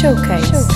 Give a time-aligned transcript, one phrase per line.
[0.00, 0.66] Showcase.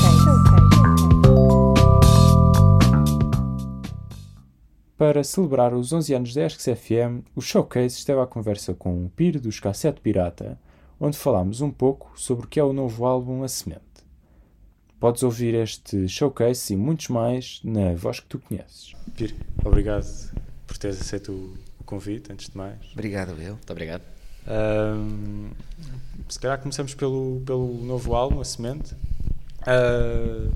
[4.98, 9.08] Para celebrar os 11 anos da ESCS FM, o Showcase esteve à conversa com o
[9.08, 10.58] Piro dos Cassete Pirata,
[11.00, 13.80] onde falámos um pouco sobre o que é o novo álbum A Semente.
[15.00, 18.92] Podes ouvir este showcase e muitos mais na voz que tu conheces.
[19.16, 19.34] Piro,
[19.64, 20.04] obrigado
[20.66, 21.32] por teres aceito
[21.80, 22.76] o convite, antes de mais.
[22.92, 23.54] Obrigado, Will.
[23.54, 24.02] Muito obrigado.
[24.46, 25.48] Um,
[26.28, 28.94] se calhar começamos pelo, pelo novo álbum, A Semente.
[29.66, 30.52] Uh,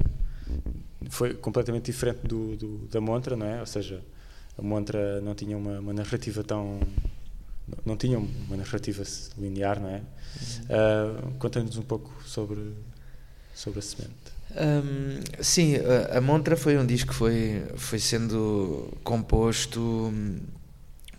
[1.10, 3.60] foi completamente diferente do, do, da Montra, não é?
[3.60, 4.02] Ou seja,
[4.56, 6.80] a Montra não tinha uma, uma narrativa tão.
[7.84, 9.02] Não tinha uma narrativa
[9.36, 10.00] linear, não é?
[10.00, 12.74] Uh, Conta-nos um pouco sobre,
[13.54, 14.38] sobre a semente.
[14.50, 20.10] Um, sim, a, a, Montra foi um disco que foi, foi sendo composto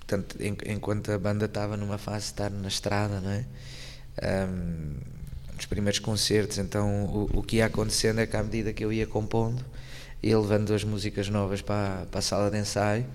[0.09, 3.45] portanto, em, enquanto a banda estava numa fase de estar na estrada, não é?
[4.47, 4.95] Um,
[5.59, 8.93] nos primeiros concertos, então o, o que ia acontecendo é que à medida que eu
[8.93, 9.63] ia compondo,
[10.23, 13.05] ia levando as músicas novas para, para a sala de ensaio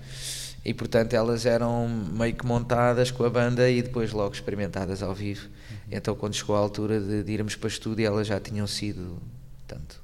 [0.63, 5.13] e portanto elas eram meio que montadas com a banda e depois logo experimentadas ao
[5.13, 5.47] vivo.
[5.91, 9.17] Então quando chegou a altura de, de irmos para o estúdio elas já tinham sido
[9.67, 9.99] tanto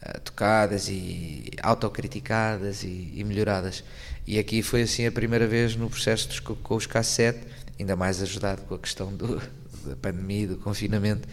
[0.00, 3.82] uh, tocadas e autocriticadas e, e, melhoradas.
[4.24, 7.40] E aqui foi assim a primeira vez no processo dos, com os cassete,
[7.78, 9.40] ainda mais ajudado com a questão do,
[9.90, 11.28] da pandemia, do confinamento,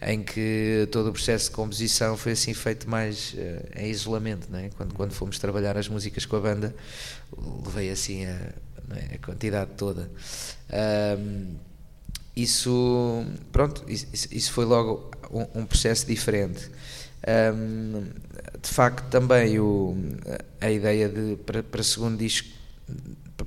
[0.00, 4.58] em que todo o processo de composição foi assim feito mais uh, em isolamento, não
[4.58, 4.70] é?
[4.76, 6.74] quando, quando fomos trabalhar as músicas com a banda,
[7.64, 9.14] levei assim a, é?
[9.14, 10.10] a quantidade toda.
[11.18, 11.54] Um,
[12.34, 16.70] isso, pronto, isso, isso foi logo um, um processo diferente.
[17.54, 18.04] Um,
[18.60, 19.96] de facto, também o,
[20.60, 22.48] a ideia de para, para segundo disco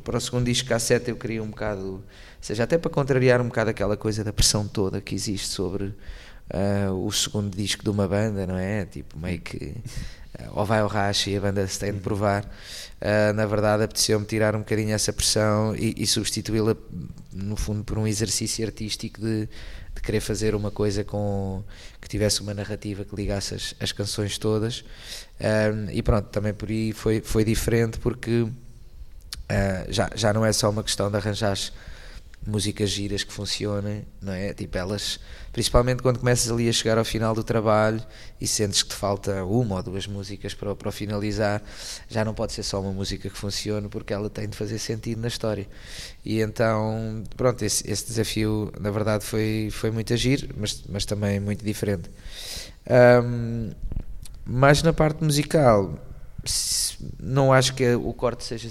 [0.04, 2.04] para o segundo disco cassete eu queria um bocado,
[2.46, 6.94] seja, até para contrariar um bocado aquela coisa da pressão toda que existe sobre uh,
[7.06, 8.86] o segundo disco de uma banda, não é?
[8.86, 9.74] Tipo, meio que
[10.40, 12.46] uh, ou vai ao racha e a banda se tem de provar.
[13.02, 16.76] Uh, na verdade, apeteceu-me tirar um bocadinho essa pressão e, e substituí-la,
[17.34, 19.48] no fundo, por um exercício artístico de,
[19.96, 21.64] de, querer fazer uma coisa com
[22.00, 24.86] que tivesse uma narrativa que ligasse as, as canções todas.
[25.92, 28.48] e pronto, também por aí foi, foi diferente porque
[29.90, 31.58] já, já não é só uma questão de arranjar
[32.46, 34.54] músicas giras que funcionem, não é?
[34.54, 35.20] Tipo, elas,
[35.52, 38.02] principalmente quando começas ali a chegar ao final do trabalho
[38.40, 41.62] e sentes que te falta uma ou duas músicas para, para finalizar,
[42.08, 45.22] já não pode ser só uma música que funcione porque ela tem de fazer sentido
[45.22, 45.68] na história.
[46.24, 51.40] E então, pronto, esse, esse desafio na verdade foi, foi muito agir, mas, mas também
[51.40, 52.10] muito diferente.
[53.24, 53.72] Um,
[54.46, 56.00] mas na parte musical,
[57.20, 58.70] não acho que o corte seja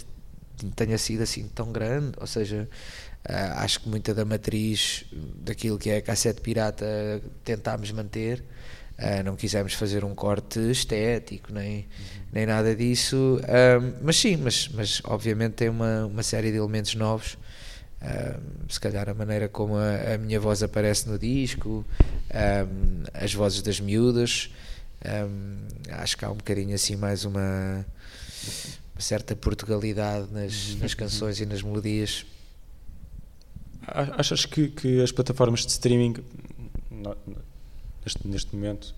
[0.77, 2.69] tenha sido assim tão grande, ou seja,
[3.57, 8.45] acho que muita da matriz daquilo que é a cassete pirata tentámos manter.
[8.97, 11.85] Uh, não quisemos fazer um corte estético nem, uhum.
[12.33, 16.95] nem nada disso, uh, mas sim, mas, mas obviamente tem uma, uma série de elementos
[16.95, 17.37] novos.
[18.69, 21.85] se calhar a maneira como a, a, minha voz aparece no disco,
[23.13, 24.51] as vozes das miúdas,
[25.91, 27.85] acho que há um bocadinho assim mais uma,
[28.95, 32.25] uma certa portugalidade nas, nas canções e nas melodias
[33.87, 36.15] Achas que, que as plataformas de streaming,
[38.05, 38.95] neste, neste momento,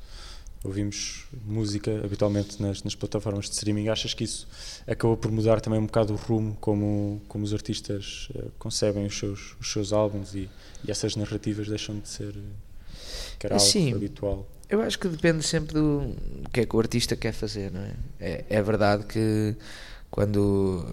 [0.64, 4.46] ouvimos música habitualmente nas, nas, plataformas de streaming, achas que isso
[4.86, 9.16] acabou por mudar também um bocado o rumo como, como os artistas uh, concebem os
[9.16, 10.48] seus, os seus álbuns e,
[10.84, 12.34] e essas narrativas deixam de ser
[13.44, 14.46] algo Sim, habitual?
[14.68, 16.14] Eu acho que depende sempre do
[16.52, 17.94] que é que o artista quer fazer, não é?
[18.18, 19.54] É, é verdade que
[20.10, 20.84] quando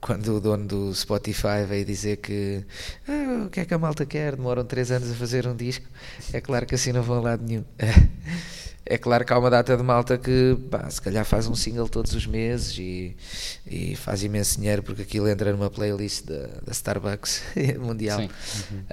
[0.00, 2.64] quando o dono do Spotify veio dizer que
[3.08, 5.86] ah, o que é que a malta quer, demoram 3 anos a fazer um disco,
[6.32, 7.64] é claro que assim não vão a lado nenhum.
[8.84, 11.88] É claro que há uma data de malta que pá, se calhar faz um single
[11.88, 13.16] todos os meses e,
[13.64, 17.42] e faz imenso dinheiro porque aquilo entra numa playlist da, da Starbucks
[17.78, 18.20] mundial.
[18.20, 18.28] Sim.
[18.72, 18.84] Uhum.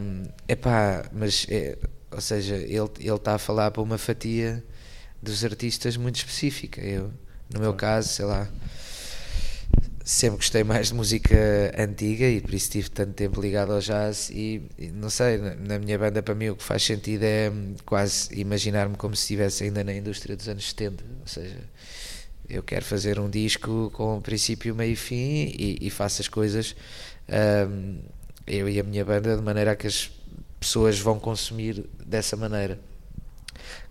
[0.00, 1.76] Um, epá, mas é,
[2.12, 4.62] ou seja, ele está a falar para uma fatia
[5.20, 6.80] dos artistas muito específica.
[6.80, 7.12] Eu,
[7.52, 8.48] no meu caso, sei lá,
[10.04, 11.34] sempre gostei mais de música
[11.78, 15.78] antiga e por isso tive tanto tempo ligado ao jazz e, e não sei, na,
[15.78, 17.50] minha banda para mim o que faz sentido é
[17.86, 21.58] quase imaginar-me como se estivesse ainda na indústria dos anos 70, ou seja,
[22.48, 26.76] eu quero fazer um disco com princípio, meio e fim e, e faço as coisas
[27.68, 27.98] um,
[28.46, 30.10] eu e a minha banda de maneira a que as
[30.60, 32.78] pessoas vão consumir dessa maneira.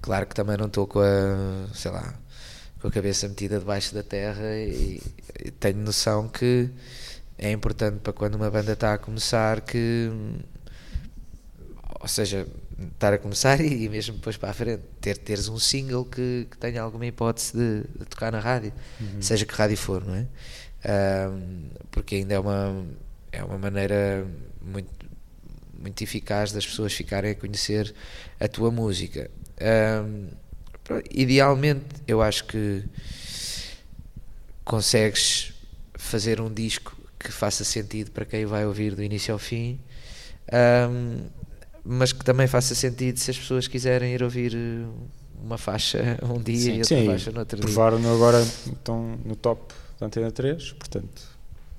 [0.02, 2.14] Claro que também não estou com a, sei lá,
[2.84, 5.02] com a cabeça metida debaixo da terra e,
[5.40, 6.70] e tenho noção que
[7.38, 10.12] é importante para quando uma banda está a começar que
[12.02, 12.46] ou seja,
[12.92, 16.46] estar a começar e, e, mesmo depois para a frente, ter, teres um single que,
[16.52, 19.22] que tenha alguma hipótese de, de tocar na rádio, uhum.
[19.22, 20.28] seja que rádio for, não é?
[21.30, 22.86] Um, porque ainda é uma,
[23.32, 24.28] é uma maneira
[24.62, 24.90] muito,
[25.80, 27.96] muito eficaz das pessoas ficarem a conhecer
[28.38, 29.32] a tua música.
[30.06, 30.43] Um,
[31.12, 32.84] idealmente, eu acho que
[34.64, 35.54] consegues
[35.96, 39.80] fazer um disco que faça sentido para quem vai ouvir do início ao fim,
[40.90, 41.26] um,
[41.84, 44.86] mas que também faça sentido se as pessoas quiserem ir ouvir eh,
[45.42, 47.66] uma faixa um dia sim, e outra sim, faixa no outro dia.
[47.66, 51.22] Provaram agora estão no top da Antena 3, portanto.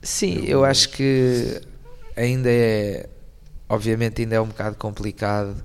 [0.03, 1.61] Sim, eu, eu acho que
[2.17, 3.09] ainda é,
[3.69, 5.57] obviamente, ainda é um bocado complicado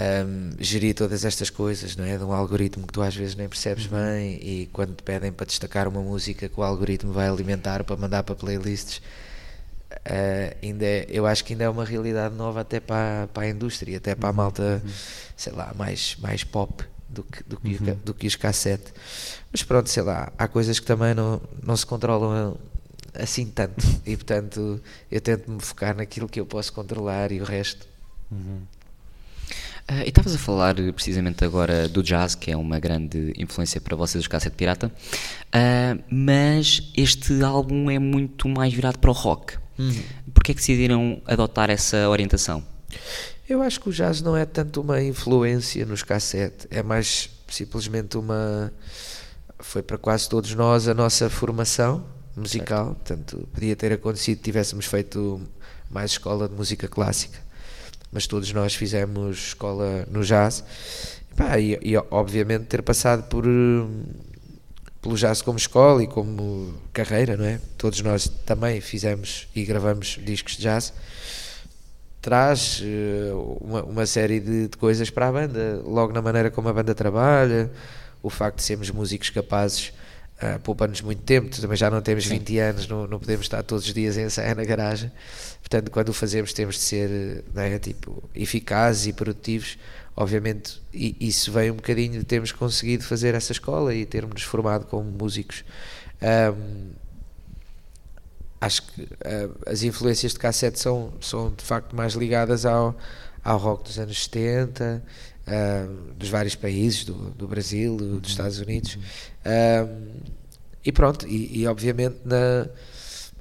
[0.00, 2.16] um, gerir todas estas coisas, não é?
[2.16, 3.92] De um algoritmo que tu às vezes nem percebes uhum.
[3.92, 7.96] bem e quando te pedem para destacar uma música que o algoritmo vai alimentar para
[7.96, 12.80] mandar para playlists, uh, ainda é, eu acho que ainda é uma realidade nova até
[12.80, 14.36] para, para a indústria, até para a uhum.
[14.36, 14.90] malta, uhum.
[15.36, 17.98] sei lá, mais, mais pop do que, do, que, uhum.
[18.02, 18.92] do que os cassete.
[19.50, 22.56] Mas pronto, sei lá, há coisas que também não, não se controlam
[23.14, 24.80] assim tanto e portanto
[25.10, 27.86] eu tento me focar naquilo que eu posso controlar e o resto.
[28.30, 28.62] Uhum.
[29.90, 33.96] Uh, e estavas a falar precisamente agora do jazz, que é uma grande influência para
[33.96, 39.56] vocês, os Cassete Pirata, uh, mas este álbum é muito mais virado para o rock.
[39.78, 40.02] Uhum.
[40.32, 42.62] Porquê é que decidiram adotar essa orientação?
[43.48, 48.16] Eu acho que o jazz não é tanto uma influência nos cassete, é mais simplesmente
[48.16, 48.72] uma.
[49.58, 52.04] Foi para quase todos nós a nossa formação
[52.36, 52.96] musical, certo.
[52.96, 55.40] portanto, podia ter acontecido se tivéssemos feito
[55.90, 57.38] mais escola de música clássica
[58.12, 60.62] mas todos nós fizemos escola no jazz.
[61.30, 63.46] E, pá, e, e, obviamente ter passado por
[65.00, 67.58] pelo jazz como escola e como carreira, não é?
[67.76, 70.92] Todos nós também fizemos e gravamos discos de jazz.
[72.20, 76.68] Traz uh, uma, uma, série de, de, coisas para a banda, logo na maneira como
[76.68, 77.68] a banda trabalha,
[78.22, 79.92] o facto de sermos músicos capazes
[80.42, 82.38] uh, poupa-nos muito tempo, também já não temos Sim.
[82.38, 85.10] 20 anos, não, não podemos estar todos os dias a ensaiar na garagem.
[85.60, 89.78] Portanto, quando o fazemos, temos de ser é, tipo, eficazes e produtivos.
[90.14, 95.10] Obviamente, isso vem um bocadinho de termos conseguido fazer essa escola e termos formado como
[95.10, 95.64] músicos.
[96.20, 96.90] Um,
[98.60, 102.94] acho que uh, as influências de cassete são, são de facto mais ligadas ao,
[103.42, 105.02] ao rock dos anos 70,
[105.52, 108.94] uh, dos vários países, do, do Brasil, do, dos Estados Unidos.
[109.44, 110.32] Uh,
[110.84, 112.68] e pronto, e, e obviamente na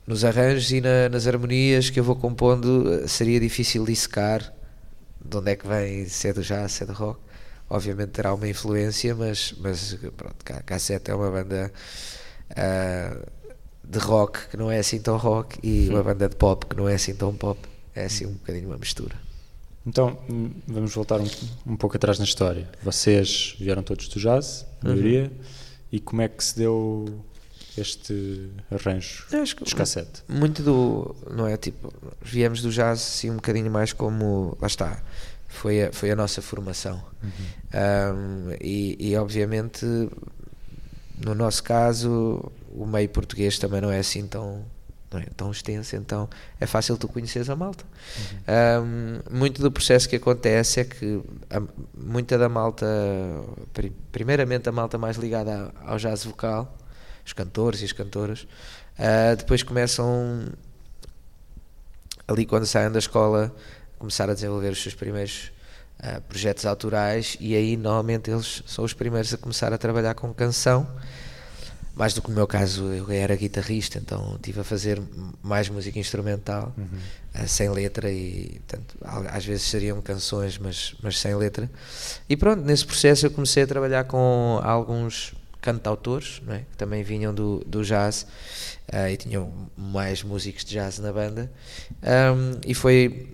[0.05, 4.53] nos arranjos e na, nas harmonias que eu vou compondo seria difícil dissecar
[5.23, 7.19] de onde é que vem, se é do jazz, se é do rock.
[7.69, 11.71] Obviamente terá uma influência, mas, mas pronto, Cassete é uma banda
[12.51, 13.31] uh,
[13.83, 16.89] de rock que não é assim tão rock e uma banda de pop que não
[16.89, 17.59] é assim tão pop.
[17.95, 19.15] É assim um bocadinho uma mistura.
[19.85, 20.17] Então,
[20.67, 21.27] vamos voltar um,
[21.65, 22.69] um pouco atrás na história.
[22.83, 25.45] Vocês vieram todos do jazz, a maioria, uhum.
[25.91, 27.23] e como é que se deu
[27.77, 30.23] este arranjo dos cassete?
[30.27, 31.91] Muito do, não é, tipo,
[32.21, 35.01] viemos do jazz assim um bocadinho mais como, lá está,
[35.47, 37.03] foi a, foi a nossa formação.
[37.23, 37.29] Uhum.
[37.73, 39.85] Um, e, e obviamente,
[41.17, 44.63] no nosso caso, o meio português também não é assim tão
[45.19, 46.29] é tão extenso, então
[46.59, 47.83] é fácil tu conheceres a malta.
[48.17, 49.23] Uhum.
[49.31, 51.61] Um, muito do processo que acontece é que a,
[51.93, 52.85] muita da malta,
[54.11, 56.77] primeiramente a malta mais ligada ao jazz vocal,
[57.25, 58.47] os cantores e as cantoras,
[58.97, 60.45] uh, depois começam
[62.27, 63.53] ali quando saem da escola
[63.99, 65.51] começar a desenvolver os seus primeiros
[65.99, 70.33] uh, projetos autorais e aí normalmente eles são os primeiros a começar a trabalhar com
[70.33, 70.87] canção
[72.01, 74.99] mais do que no meu caso eu era guitarrista então tive a fazer
[75.43, 77.43] mais música instrumental uhum.
[77.43, 78.97] uh, sem letra e portanto,
[79.29, 81.69] às vezes seriam canções mas, mas sem letra
[82.27, 86.61] e pronto, nesse processo eu comecei a trabalhar com alguns cantautores, é?
[86.71, 88.25] que também vinham do, do jazz
[88.91, 91.51] uh, e tinham mais músicos de jazz na banda.
[92.01, 93.29] Um, e foi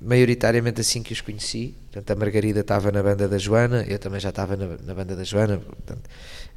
[0.00, 1.74] maioritariamente assim que os conheci.
[1.92, 5.14] Portanto, a Margarida estava na banda da Joana, eu também já estava na, na banda
[5.14, 5.58] da Joana.
[5.58, 6.08] Portanto,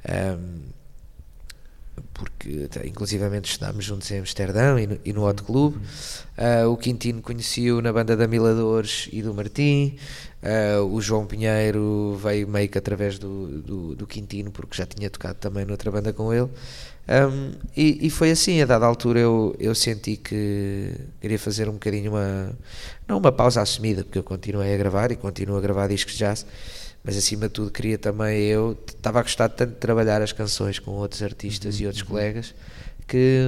[0.08, 0.79] um,
[2.14, 5.76] porque inclusivamente estudámos juntos em Amsterdão e no, e no Hot Club.
[5.76, 9.98] Uh, o Quintino conheci-o na banda da Miladores e do Martim.
[10.42, 15.10] Uh, o João Pinheiro veio meio que através do, do, do, Quintino, porque já tinha
[15.10, 16.50] tocado também noutra banda com ele.
[17.10, 21.74] Um, e, e, foi assim, a dada altura eu, eu senti que queria fazer um
[21.74, 22.56] bocadinho uma.
[23.08, 26.20] Não uma pausa assumida, porque eu continuei a gravar e continuo a gravar discos de
[26.20, 26.46] jazz,
[27.04, 28.44] mas acima de tudo queria também.
[28.44, 32.04] Eu estava a gostar tanto de trabalhar as canções com outros artistas uhum, e outros
[32.04, 32.10] uhum.
[32.10, 32.54] colegas
[33.10, 33.44] que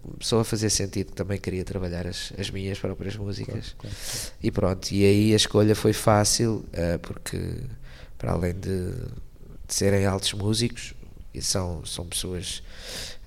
[0.00, 3.74] começou a fazer sentido que também queria trabalhar as, as minhas próprias músicas.
[3.76, 3.96] Claro, claro.
[4.40, 7.56] E pronto, e aí a escolha foi fácil, uh, porque
[8.16, 10.94] para além de, de, serem altos músicos,
[11.34, 12.62] e são, são pessoas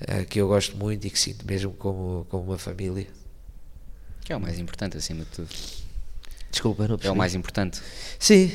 [0.02, 3.08] uh, que eu gosto muito e que sinto mesmo como, como uma família.
[4.22, 5.50] Que é o mais importante acima de tudo.
[6.52, 7.82] Desculpa, não É o mais importante.
[8.20, 8.52] Sim,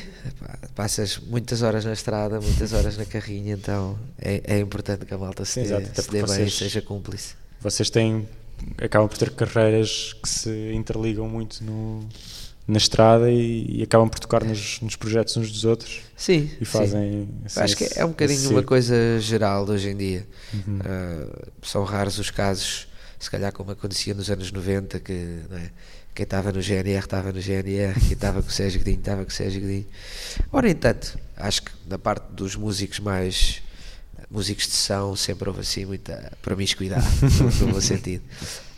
[0.75, 5.17] passas muitas horas na estrada, muitas horas na carrinha, então é, é importante que a
[5.17, 7.33] malta se Sim, dê, exato, se dê bem e seja cúmplice.
[7.59, 8.27] Vocês têm,
[8.77, 12.07] acabam por ter carreiras que se interligam muito no,
[12.67, 16.01] na estrada e, e acabam por tocar nos, nos, projetos uns dos outros.
[16.15, 16.51] Sim.
[16.59, 17.27] E fazem.
[17.45, 20.27] Assim, Acho que é um bocadinho uma coisa geral de hoje em dia.
[20.53, 20.79] Uhum.
[20.79, 22.86] Uh, são raros os casos,
[23.19, 25.41] se calhar como acontecia nos anos 90, que.
[25.51, 25.69] É?
[26.17, 29.29] quem estava no GNR estava no GNR, quem estava com o Sérgio Godinho estava com
[29.29, 29.85] o Sérgio Godinho.
[30.51, 33.61] Ora, entanto, acho que na parte dos músicos mais
[34.29, 37.05] músicos de sessão sempre houve assim muita promiscuidade,
[37.61, 38.23] no, bom sentido.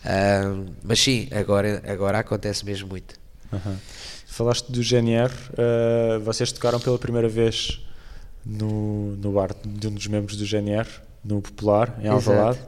[0.04, 3.16] Uh, mas sim, agora, agora acontece mesmo muito.
[3.54, 3.78] Uhum.
[4.28, 7.82] Falaste do GNR, uh, vocês tocaram pela primeira vez
[8.46, 10.90] no, no bar de um dos membros do GNR,
[11.24, 12.60] no Popular, em Alvalade.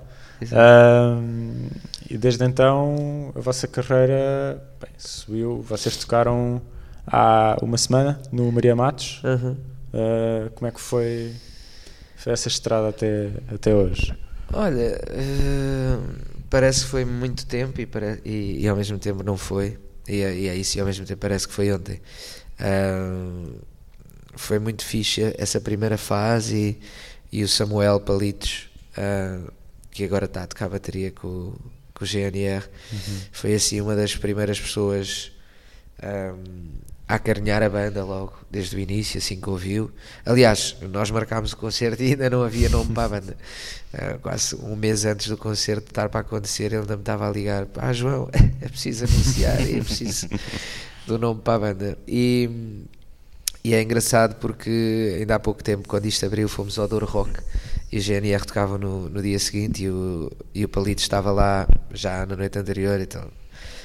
[0.45, 1.69] Uh,
[2.09, 5.61] e desde então a vossa carreira bem, subiu.
[5.61, 6.61] Vocês tocaram
[7.05, 9.21] há uma semana no Maria Matos.
[9.23, 9.51] Uhum.
[9.93, 11.33] Uh, como é que foi,
[12.15, 14.17] foi, essa estrada até, até hoje?
[14.53, 16.15] Olha, uh,
[16.49, 17.87] parece que foi muito tempo e,
[18.25, 19.77] e, e, ao mesmo tempo não foi.
[20.07, 22.01] E, e é isso, e ao mesmo tempo parece que foi ontem.
[22.59, 23.59] Uh,
[24.35, 26.79] foi muito fixe essa primeira fase
[27.31, 28.69] e, e o Samuel Palitos
[29.91, 31.53] que agora está a tocar bateria com,
[31.93, 33.19] com o GNR, uhum.
[33.31, 35.31] foi assim uma das primeiras pessoas
[36.01, 39.91] um, a acarinhar a banda logo, desde o início, assim que ouviu.
[40.25, 43.37] Aliás, nós marcámos o concerto e ainda não havia nome para a banda.
[43.93, 47.31] Uh, quase um mês antes do concerto estar para acontecer, ele ainda me estava a
[47.31, 48.29] ligar: Ah, João,
[48.61, 50.29] é preciso anunciar, é preciso
[51.05, 51.97] do nome para a banda.
[52.07, 52.85] E,
[53.61, 57.41] e é engraçado porque ainda há pouco tempo, quando isto abriu, fomos ao Douro Rock
[57.91, 61.67] e o GNR tocava no, no dia seguinte e o, e o Palito estava lá
[61.93, 63.29] já na noite anterior, então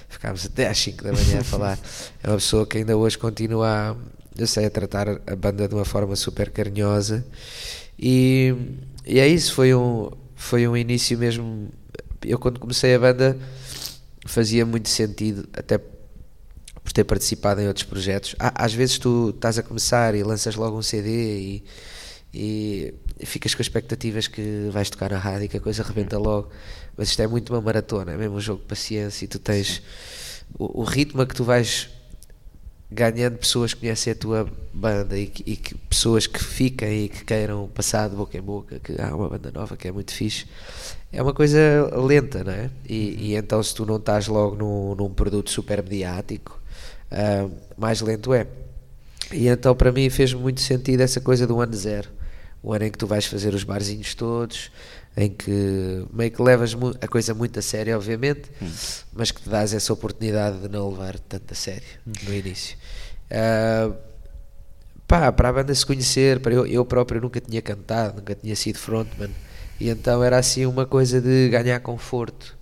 [0.09, 1.79] ficámos até às 5 da manhã a falar.
[2.23, 3.97] É uma pessoa que ainda hoje continua, a,
[4.39, 7.27] eu sei, a tratar a banda de uma forma super carinhosa
[7.99, 8.55] e,
[9.05, 11.69] e é isso, foi um, foi um início mesmo.
[12.25, 13.37] Eu, quando comecei a banda,
[14.25, 18.37] fazia muito sentido, até por ter participado em outros projetos.
[18.39, 21.65] Às vezes tu estás a começar e lanças logo um CD e
[22.37, 22.93] e
[23.25, 26.51] ficas com expectativas que vais tocar na rádio e que a coisa rebenta logo.
[26.97, 29.83] Mas isto é muito uma maratona, é mesmo um jogo de paciência e tu tens
[30.59, 31.89] o, o, ritmo a que tu vais
[32.91, 37.09] ganhando pessoas que conhecem a tua banda e, que, e que pessoas que fiquem e
[37.09, 40.13] que queiram passar de boca em boca que há uma banda nova que é muito
[40.13, 40.47] fixe.
[41.13, 41.59] É uma coisa
[41.97, 42.71] lenta, não é?
[42.89, 46.61] E, e então se tu não estás logo num, num produto super mediático,
[47.11, 48.47] uh, mais lento é.
[49.33, 52.16] E então para mim fez muito sentido essa coisa do ano zero
[52.67, 54.73] o ano em que tu vais fazer os barzinhos todos,
[55.17, 58.69] em que meio que levas a coisa muito a sério, obviamente, hum.
[59.13, 62.11] mas que te dás essa oportunidade de não levar tanto a sério hum.
[62.25, 62.77] no início.
[63.31, 63.95] Uh,
[65.07, 68.57] pá, para a banda se conhecer, para eu, eu próprio nunca tinha cantado, nunca tinha
[68.57, 69.31] sido frontman,
[69.79, 72.56] e então era assim uma coisa de ganhar conforto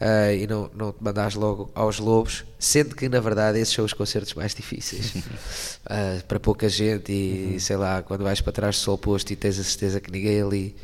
[0.00, 3.84] uh, e não, não te mandares logo aos lobos, sendo que na verdade esses são
[3.84, 7.12] os concertos mais difíceis uh, para pouca gente.
[7.12, 7.58] E uhum.
[7.58, 10.40] sei lá, quando vais para trás do sol posto e tens a certeza que ninguém
[10.40, 10.76] ali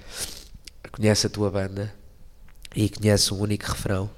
[0.91, 1.93] conhece a tua banda
[2.75, 4.11] e conhece um único refrão.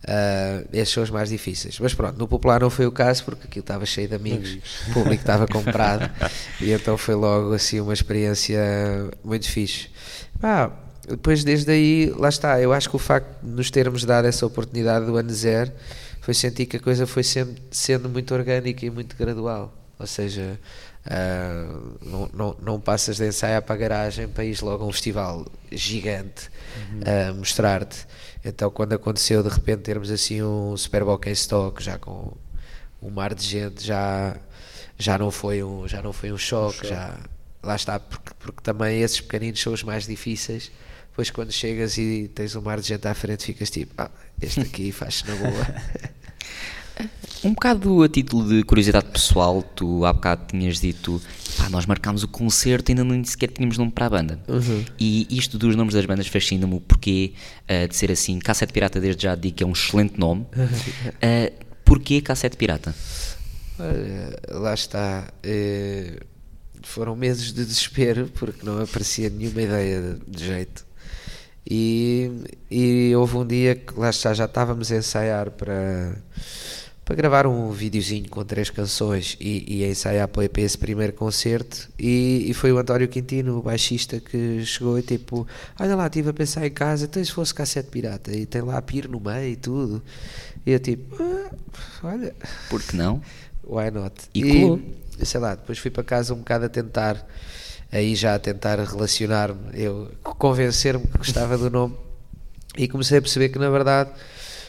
[0.00, 3.46] Uh, esses são os mais difíceis, mas pronto, no Popular não foi o caso porque
[3.46, 4.56] aquilo estava cheio de amigos,
[4.88, 6.10] o público estava comprado
[6.58, 8.58] e então foi logo assim uma experiência
[9.22, 9.90] muito fixe.
[11.10, 14.46] Depois desde aí, lá está, eu acho que o facto de nos termos dado essa
[14.46, 15.72] oportunidade do ano zero
[16.20, 20.58] foi sentir que a coisa foi sendo, sendo muito orgânica e muito gradual, ou seja,
[21.06, 24.92] uh, não, não, não passas de ensaio para a garagem para ir logo a um
[24.92, 27.32] festival gigante a uhum.
[27.32, 28.06] uh, mostrar-te.
[28.44, 32.32] Então, quando aconteceu de repente termos assim um Super Bowl em stock, já com
[33.02, 34.36] um mar de gente, já,
[34.98, 36.88] já, não, foi um, já não foi um choque, um choque.
[36.88, 37.18] já
[37.62, 40.70] lá está, porque, porque também esses pequeninos são os mais difíceis
[41.20, 44.10] depois quando chegas e tens um mar de gente à frente, ficas tipo, ah,
[44.40, 45.50] este aqui faz-se na boa.
[47.42, 51.18] Um bocado a título de curiosidade pessoal, tu há bocado tinhas dito,
[51.56, 54.38] pá, nós marcámos o concerto e ainda nem sequer tínhamos nome para a banda.
[54.46, 54.84] Uhum.
[54.98, 58.38] E isto dos nomes das bandas fascina-me o porquê uh, de ser assim.
[58.38, 60.42] Cassete Pirata, desde já digo que é um excelente nome.
[60.42, 61.50] Uh,
[61.82, 62.94] porquê Cassete Pirata?
[63.78, 65.32] Olha, lá está.
[65.42, 66.22] Uh,
[66.82, 70.89] foram meses de desespero porque não aparecia nenhuma ideia de jeito.
[71.66, 72.30] E,
[72.70, 76.16] e houve um dia que lá está, já estávamos a ensaiar para,
[77.04, 81.88] para gravar um videozinho com três canções e, e a ensaiar para esse primeiro concerto.
[81.98, 85.46] E, e, foi o António Quintino, o baixista, que chegou e tipo:
[85.78, 88.78] Olha lá, estive a pensar em casa, então se fosse cassete pirata e tem lá
[88.78, 90.02] a pir no meio e tudo.
[90.64, 91.54] E eu tipo: ah,
[92.04, 92.34] Olha,
[92.68, 93.20] por que não?
[93.64, 94.14] Why not?
[94.34, 94.42] E,
[95.20, 97.24] e sei lá, depois fui para casa um bocado a tentar
[97.92, 101.96] aí já a tentar relacionar-me, eu convencer-me que gostava do nome
[102.76, 104.10] e comecei a perceber que na verdade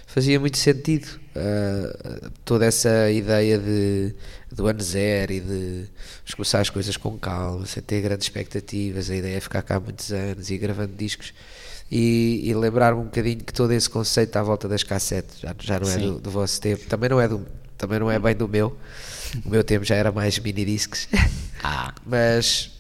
[0.08, 4.14] fazia muito sentido uh, toda essa ideia de,
[4.52, 5.88] do ano zero e de
[6.36, 10.12] começar as coisas com calma, sem ter grandes expectativas, a ideia é ficar cá muitos
[10.12, 11.34] anos e gravando discos
[11.90, 15.80] e, e lembrar-me um bocadinho que todo esse conceito à volta das cassetes já, já
[15.80, 17.46] não é do, do, vosso tempo, também não é do
[17.78, 18.78] também não é bem do meu
[19.46, 21.08] o meu tempo já era mais mini discs
[21.64, 21.94] ah.
[22.06, 22.72] mas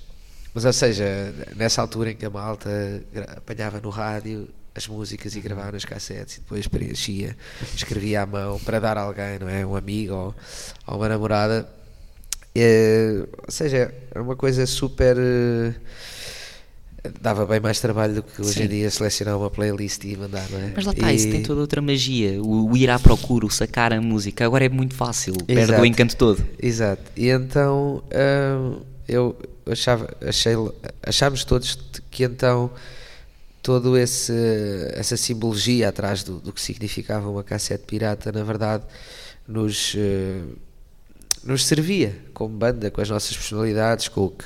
[0.53, 2.69] mas, ou seja, nessa altura em que a malta
[3.37, 7.35] apanhava no rádio as músicas e gravava nas cassetes e depois preenchia,
[7.75, 9.65] escrevia à mão para dar a alguém, não é?
[9.65, 10.35] Um amigo ou,
[10.87, 11.67] ou uma namorada.
[12.55, 15.17] É, ou seja, é uma coisa super.
[15.17, 15.73] Eh,
[17.21, 18.63] dava bem mais trabalho do que hoje Sim.
[18.63, 20.71] em dia selecionar uma playlist e mandar, não é?
[20.75, 21.15] Mas lá está, e...
[21.15, 22.41] isso tem toda outra magia.
[22.41, 25.85] O, o, ir à procura, o sacar a música, agora é muito fácil, perde o
[25.85, 26.45] encanto todo.
[26.61, 27.03] Exato.
[27.15, 29.35] E então hum, eu
[29.71, 30.53] achava, achei,
[31.03, 31.77] achámos todos
[32.09, 32.71] que então
[33.61, 34.33] todo esse
[34.93, 38.83] essa simbologia atrás do, do que significava uma cassete pirata na verdade
[39.47, 40.57] nos uh,
[41.43, 44.45] nos servia como banda com as nossas personalidades com o que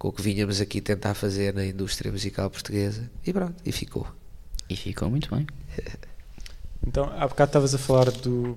[0.00, 4.06] com o que vinhamos aqui tentar fazer na indústria musical portuguesa e pronto e ficou.
[4.66, 5.46] E ficou muito bem.
[6.82, 8.56] Então há bocado estavas a falar do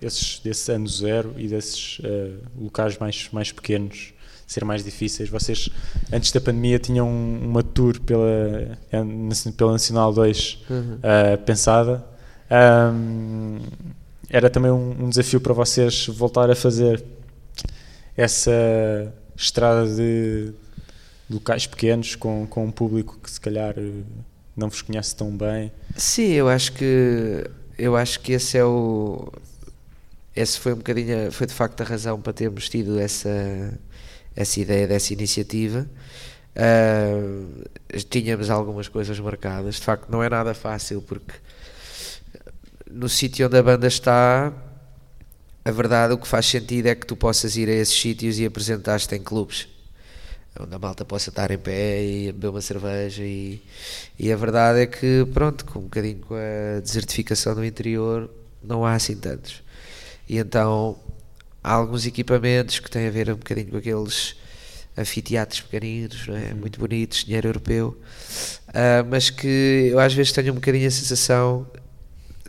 [0.00, 4.14] desses, desse ano zero e desses uh, locais mais mais pequenos
[4.50, 5.28] ser mais difíceis.
[5.28, 5.68] Vocês,
[6.12, 8.76] antes da pandemia, tinham uma tour pela,
[9.56, 10.94] pela Nacional 2 uhum.
[10.94, 12.04] uh, pensada.
[12.50, 13.60] Um,
[14.28, 17.00] era também um, um, desafio para vocês voltar a fazer
[18.16, 18.50] essa
[19.36, 20.52] estrada de
[21.30, 23.76] locais pequenos com, com um público que se calhar
[24.56, 25.70] não vos conhece tão bem.
[25.96, 27.48] Sim, eu acho que
[27.78, 29.32] eu acho que esse é o
[30.34, 33.28] esse foi um bocadinho foi de facto a razão para termos tido essa
[34.40, 35.86] essa ideia dessa iniciativa.
[36.56, 37.68] Uh,
[38.08, 41.34] tínhamos algumas coisas marcadas, de facto, não é nada fácil porque
[42.90, 44.52] no sítio onde a banda está,
[45.64, 48.44] a verdade, o que faz sentido é que tu possas ir a esses sítios e
[48.44, 49.68] apresentar-te em clubes
[50.58, 53.62] onde a malta possa estar em pé e beber uma cerveja e,
[54.18, 58.28] e a verdade é que pronto, com um bocadinho com a desertificação do interior
[58.62, 59.62] não há assim tantos
[60.28, 60.98] e então
[61.62, 64.36] há alguns equipamentos que têm a ver um bocadinho com aqueles
[64.96, 66.52] anfiteatros pequeninos, é?
[66.52, 66.60] Uhum.
[66.60, 68.00] muito bonitos, dinheiro europeu,
[68.68, 71.66] uh, mas que eu às vezes tenho um bocadinho a sensação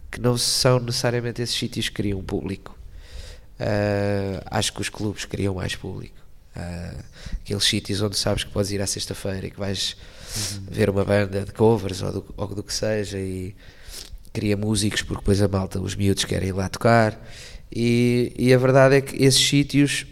[0.10, 2.78] que não são necessariamente esses sítios que criam público.
[3.60, 6.15] Uh, acho que os clubes criam mais público.
[6.56, 7.04] Uh,
[7.41, 9.95] aqueles sítios onde sabes que podes ir à sexta-feira e que vais
[10.36, 10.65] uhum.
[10.69, 13.56] ver uma banda de covers ou do, ou do que seja e
[14.34, 17.17] cria músicos porque depois a malta, os miúdos querem ir lá tocar
[17.73, 20.05] e, e a verdade é que esses sítios,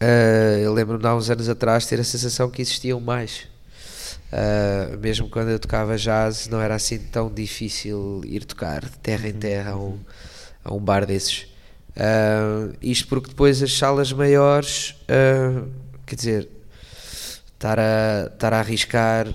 [0.00, 3.46] uh, eu lembro-me há uns anos atrás ter a sensação que existiam mais.
[4.32, 9.28] Uh, mesmo quando eu tocava jazz, não era assim tão difícil ir tocar de terra
[9.28, 9.38] em uhum.
[9.38, 10.00] terra a um,
[10.64, 11.46] a um bar desses.
[11.96, 15.68] Uh, isto porque depois as salas maiores, uh,
[16.04, 16.48] quer dizer,
[17.54, 19.28] estar a, estar a arriscar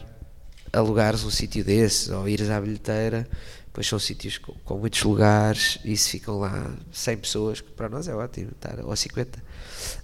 [0.73, 3.27] alugares um sítio desse ou ires à bilheteira
[3.73, 7.87] Pois são sítios com, com, muitos lugares e se ficam lá 100 pessoas, que para
[7.87, 9.39] nós é ótimo, estar, ou 50.
[9.39, 9.41] Uh,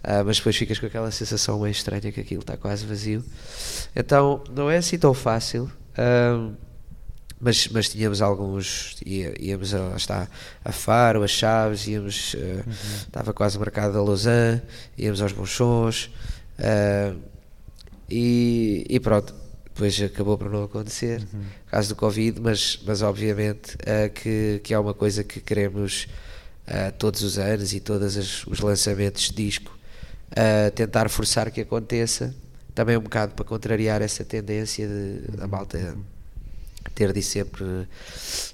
[0.03, 3.23] ah, mas depois ficas com aquela sensação meio estranha que aquilo está quase vazio.
[3.95, 5.69] Então não é assim tão fácil.
[5.93, 6.55] Uh,
[7.39, 10.27] mas, mas tínhamos alguns, íamos a, está,
[10.65, 12.73] a Faro, a Chaves, íamos, uh, uhum.
[13.05, 14.61] estava quase marcado a Lausanne,
[14.97, 16.09] íamos aos Bons Sons,
[16.57, 17.15] uh,
[18.09, 19.35] e, e pronto,
[19.77, 21.43] depois acabou por não acontecer, uhum.
[21.67, 26.07] caso do Covid, mas, mas obviamente uh, que, que é uma coisa que queremos
[26.67, 29.77] uh, todos os anos e todos os lançamentos de disco
[30.31, 32.33] uh, tentar forçar que aconteça,
[32.73, 35.95] também um bocado para contrariar essa tendência de, da malta
[36.95, 37.87] ter de sempre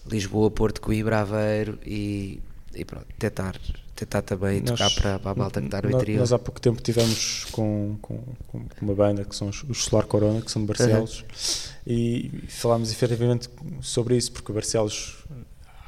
[0.05, 2.41] Lisboa, Porto, Coimbra, Aveiro e,
[2.75, 3.57] e pronto, tentar
[4.05, 6.19] tentar também nós, tocar para, para a malta que está no interior.
[6.19, 10.05] Nós há pouco tempo tivemos com, com, com uma banda que são os, os Solar
[10.05, 11.93] Corona, que são de Barcelos, uhum.
[11.93, 13.49] e falámos efetivamente
[13.81, 15.23] sobre isso, porque Barcelos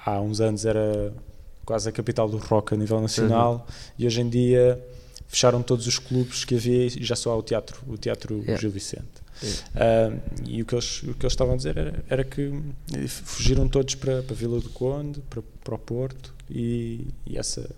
[0.05, 1.13] há uns anos era
[1.65, 3.93] quase a capital do rock a nível nacional uhum.
[3.97, 4.79] e hoje em dia
[5.27, 8.57] fecharam todos os clubes que havia e já só há o teatro, o teatro yeah.
[8.57, 9.25] Gil Vicente.
[9.43, 12.53] Uh, e o que, eles, o que eles estavam a dizer era, era que
[13.09, 17.69] fugiram todos para, para a Vila do Conde, para, para o Porto, e, e essa,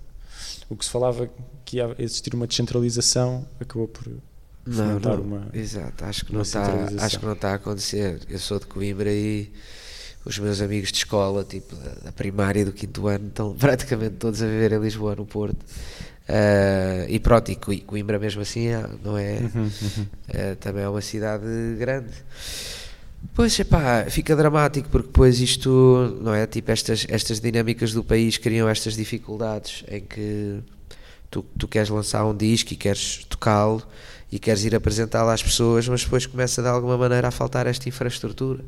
[0.70, 1.30] o que se falava
[1.66, 4.08] que ia existir uma descentralização acabou por
[4.66, 5.48] Não, não, uma.
[5.54, 6.64] exato, acho que, não está,
[7.00, 8.20] acho que não está a acontecer.
[8.30, 9.52] Eu sou de Coimbra e
[10.26, 14.42] os meus amigos de escola, tipo da, primária e do quinto ano, estão praticamente todos
[14.42, 15.66] a viver em Lisboa, no Porto.
[16.30, 20.08] Ah, e pronto, e Coi- Coimbra mesmo assim é- não é, Uhum, uhum.
[20.28, 21.46] é, também é uma cidade
[21.80, 22.12] grande.
[23.34, 26.48] Pois, epá, fica dramático porque depois isto, não é?
[26.48, 30.60] Tipo, estas, estas dinâmicas do país criam estas dificuldades em que
[31.30, 33.84] tu, tu queres lançar um disco e queres tocá-lo
[34.32, 37.88] e queres ir apresentá-lo às pessoas, mas depois começa de alguma maneira a faltar esta
[37.88, 38.64] infraestrutura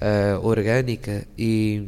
[0.00, 1.82] ah, orgânica e,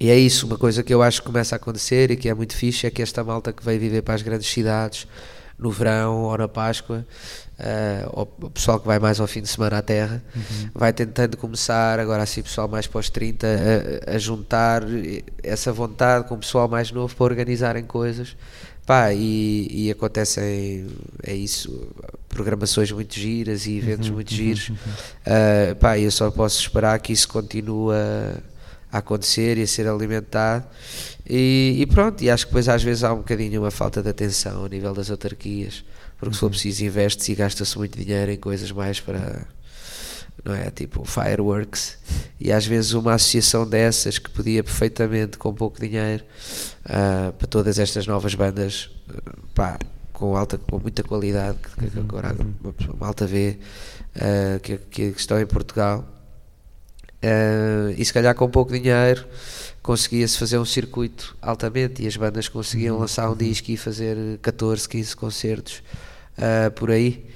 [0.00, 2.34] e é isso, uma coisa que eu acho que começa a acontecer e que é
[2.34, 5.06] muito fixe é que esta malta que veio viver para as grandes cidades
[5.58, 7.04] no verão ou na Páscoa,
[8.12, 10.22] ou o pessoal que vai mais ao fim de semana à terra,
[10.74, 13.46] vai tentando começar, agora assim, pessoal mais pós 30,
[14.06, 14.82] a, a juntar
[15.42, 18.36] essa vontade com o pessoal mais novo para organizarem coisas.
[18.88, 20.86] Pá, e, e acontecem,
[21.22, 21.90] é isso,
[22.26, 24.72] programações muito giras e eventos muito giros.
[25.26, 28.40] Ah, pá, eu só posso esperar que isso continue a,
[28.90, 30.64] a acontecer e a ser alimentado.
[31.28, 34.08] E, e pronto, e acho que depois às vezes há um bocadinho uma falta de
[34.08, 35.84] atenção a nível das autarquias,
[36.18, 39.46] porque se for preciso investe-se e gasta-se muito dinheiro em coisas mais para,
[40.44, 40.70] não é?
[40.70, 41.98] Tipo fireworks.
[42.40, 46.24] E às vezes uma associação dessas que podia perfeitamente, com pouco dinheiro,
[46.84, 48.90] ah, para todas estas novas bandas,
[49.54, 49.78] pá,
[50.12, 53.58] com, alta, com muita qualidade, que, que agora uma, pessoa- uma alta vê,
[54.16, 56.04] ah, que, que estão em Portugal.
[57.22, 59.24] Ah, e se calhar com pouco dinheiro
[59.82, 64.88] conseguia-se fazer um circuito altamente e as bandas conseguiam lançar um disco e fazer 14,
[64.88, 65.82] 15 concertos
[66.38, 67.26] ah, por aí.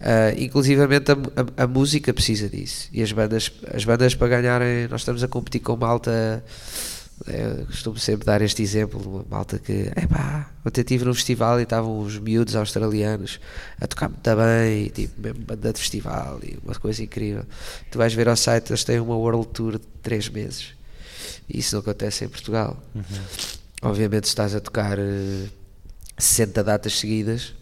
[0.00, 4.86] Ah, inclusivamente a, a- a música precisa disso e as bandas, as bandas para ganharem,
[4.88, 6.42] nós estamos a competir com malta.
[7.26, 11.64] Eu costumo sempre dar este exemplo, uma malta que, epá, ontem estive num festival e
[11.64, 13.40] estavam uns miúdos australianos
[13.80, 17.44] a tocar muito bem, e, tipo, mesmo banda de festival e uma coisa incrível.
[17.90, 20.68] Tu vais ver ao site, eles têm uma World Tour de 3 meses
[21.50, 22.80] e isso não acontece em Portugal.
[23.82, 25.46] Obviamente, se estás a tocar eh,
[26.16, 27.52] 60 datas seguidas,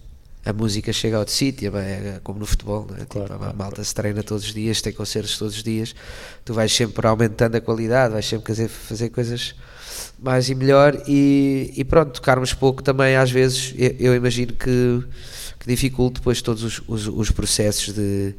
[0.46, 3.04] a música chega ao sítio, bem, é como no futebol, é?
[3.04, 5.92] Claro, tipo, a malta se treina todos os dias, tem concertos todos os dias,
[6.44, 9.56] tu vais sempre aumentando a qualidade, vais sempre fazer, fazer coisas
[10.16, 15.02] mais e melhor e, e pronto, tocarmos pouco também às vezes eu, eu imagino que,
[15.59, 18.32] que dificulte depois todos os, os, os processos de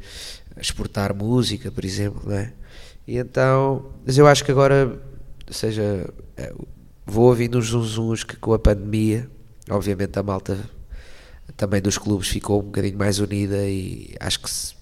[0.58, 2.52] exportar música, por exemplo, não é?
[3.06, 4.98] E então, mas eu acho que agora,
[5.46, 6.54] ou seja, eh,
[7.06, 9.28] vou ouvindo uns zunzuns que com a pandemia,
[9.70, 10.58] obviamente a malta
[11.56, 14.74] também dos clubes ficou um bocadinho mais unida e acho que se-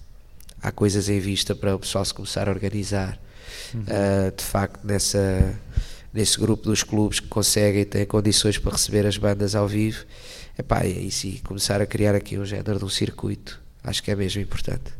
[0.61, 3.19] há coisas em vista para o pessoal se começar a organizar.
[3.73, 5.57] Uh, de facto nessa
[6.13, 10.05] nesse grupo dos clubes que conseguem ter condições para receber as bandas ao vivo
[10.57, 14.09] epá, e aí sim, começar a criar aqui um género de um circuito acho que
[14.11, 14.91] é mesmo importante.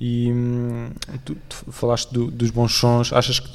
[0.00, 0.90] E hum,
[1.24, 3.48] tu, tu falaste do- dos bons sons, achas que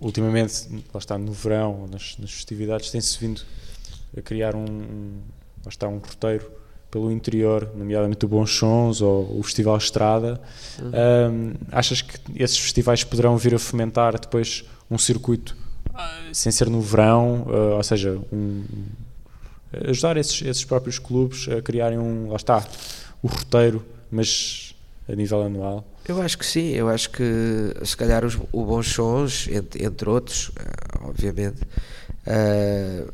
[0.00, 3.42] ultimamente, lá está, no verão, nas, nas festividades, tem-se vindo
[4.16, 5.20] a criar um, um,
[5.64, 6.50] lá está, um roteiro
[6.90, 10.38] pelo interior, nomeadamente o Bons Sons ou o Festival Estrada.
[10.78, 15.56] Hum, achas que esses festivais poderão vir a fomentar depois um circuito
[15.94, 18.62] ah, sem ser no verão, ah, ou seja, um,
[19.88, 22.62] ajudar esses, esses próprios clubes a criarem um, lá está,
[23.22, 24.74] o roteiro, mas
[25.08, 25.84] a nível anual.
[26.06, 30.08] Eu acho que sim, eu acho que se calhar os, o Bons Sons, entre, entre
[30.08, 31.60] outros, eh, obviamente,
[32.26, 33.06] eh,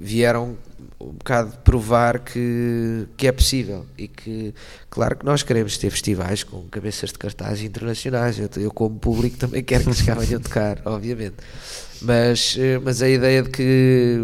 [0.00, 0.56] vieram
[1.00, 4.54] um bocado provar que, que é possível e que,
[4.90, 9.36] claro que nós queremos ter festivais com cabeças de cartaz internacionais, eu, eu como público
[9.36, 11.36] também quero que eles venham tocar, obviamente,
[12.02, 14.22] mas, eh, mas a ideia de que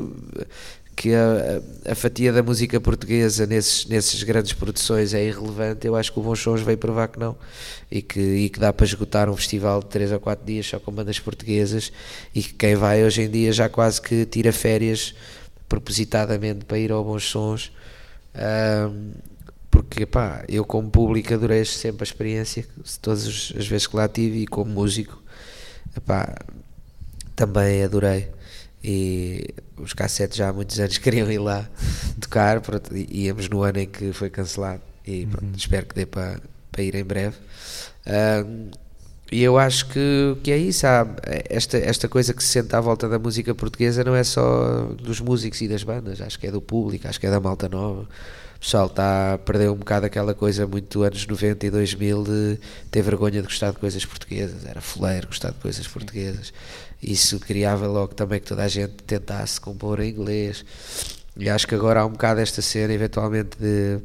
[0.97, 5.97] que a, a- a fatia da música portuguesa nesses, nesses grandes produções é irrelevante, eu
[5.97, 7.37] acho que o Bons Sons veio provar que não.
[7.91, 10.79] E que, e que dá para esgotar um festival de 3 ou 4 dias só
[10.79, 11.91] com bandas portuguesas.
[12.33, 15.15] E que quem vai hoje em dia já quase que tira férias
[15.69, 17.73] propositadamente para ir ao Bons Sons
[18.35, 19.13] Ahm,
[19.71, 22.67] porque pá, eu como público adorei sempre a experiência
[23.01, 25.23] todas as vezes que lá tive e como músico
[25.97, 26.35] epá,
[27.37, 28.29] também adorei
[28.83, 31.69] e os cassetes já há muitos anos queriam ir lá
[32.21, 36.41] tocar, pronto, íamos no ano em que foi cancelado e pronto, espero que dê para,
[36.71, 37.37] para ir em breve.
[38.07, 38.71] Ahm,
[39.33, 41.07] e eu acho que, que é isso, há
[41.49, 45.21] esta, esta coisa que se sente à volta da música portuguesa não é só dos
[45.21, 48.03] músicos e das bandas, acho que é do público, acho que é da malta nova.
[48.03, 52.61] O pessoal está a perder um bocado aquela coisa muito anos 90 e 2000 de
[52.91, 56.53] ter vergonha de gostar de coisas portuguesas, era fuleiro gostar de coisas portuguesas.
[57.03, 60.65] Isso criava logo também que toda a gente tentasse compor em inglês.
[61.37, 64.01] E acho que agora há um bocado esta cena, eventualmente, de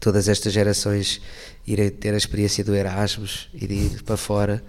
[0.00, 1.20] todas estas gerações
[1.66, 4.62] irem ter a experiência do Erasmus de ir para fora.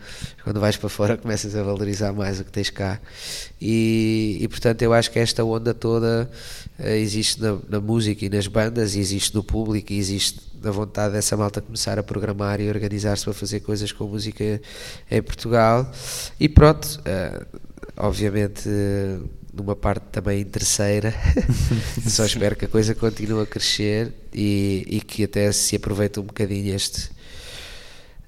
[0.43, 2.99] Quando vais para fora, começas a valorizar mais o que tens cá.
[3.59, 6.29] E, e portanto, eu acho que esta onda toda
[6.79, 10.71] uh, existe na, na, música e nas bandas, e existe no público, e existe na
[10.71, 14.61] vontade dessa malta começar a programar e organizar-se para fazer coisas com música
[15.11, 15.91] em Portugal.
[16.39, 17.45] E pronto, uh,
[17.97, 18.69] obviamente.
[19.55, 21.13] Numa parte também terceira.
[22.07, 26.23] Só espero que a coisa continue a crescer e, e que até se aproveite um
[26.23, 27.09] bocadinho este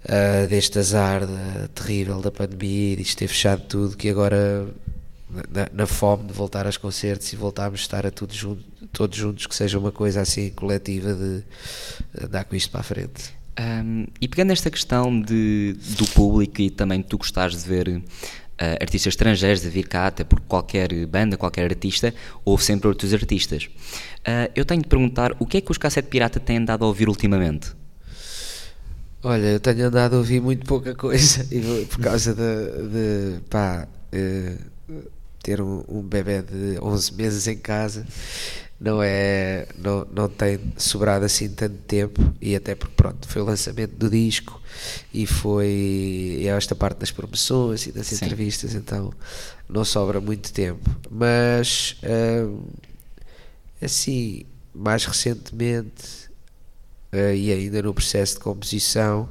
[0.05, 4.67] uh, deste azar da, terrível da pandemia, de ter fechado tudo, que agora
[5.51, 8.63] na, na, fome de voltar aos concertos e voltarmos a estar a todos, junto,
[8.93, 11.43] todos juntos, que seja uma coisa assim coletiva de,
[12.21, 13.35] de dar com isto para a frente.
[13.59, 18.01] Um, e pegando esta questão de, do público e também tu gostares de ver
[18.61, 23.13] uh, artistas estrangeiros a vir cá, até porque qualquer banda, qualquer artista, ouve sempre outros
[23.13, 23.69] artistas.
[24.19, 26.87] Uh, eu tenho de perguntar o que é que os Cassete Pirata têm andado a
[26.87, 27.71] ouvir ultimamente?
[29.23, 31.45] Olha, eu tenho andado a ouvir muito pouca coisa
[31.89, 35.03] por causa de, de pá, uh,
[35.41, 38.05] ter um, um bebê de 11 meses em casa
[38.79, 43.45] não é não, não tem sobrado assim tanto tempo e até porque pronto foi o
[43.45, 44.61] lançamento do disco
[45.13, 45.67] e foi
[46.41, 48.25] e é esta parte das promoções e das Sim.
[48.25, 49.11] entrevistas então
[49.67, 52.65] não sobra muito tempo mas hum,
[53.81, 56.29] assim mais recentemente
[57.13, 59.27] uh, e ainda no processo de composição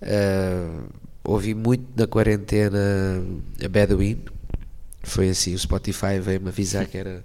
[0.00, 0.88] uh,
[1.24, 2.78] ouvi muito na quarentena
[3.64, 4.22] a Bedouin
[5.02, 7.24] foi assim o Spotify veio-me avisar que era